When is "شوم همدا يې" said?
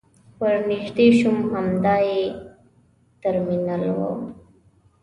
1.19-2.21